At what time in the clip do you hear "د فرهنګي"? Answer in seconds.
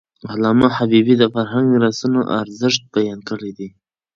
1.17-1.69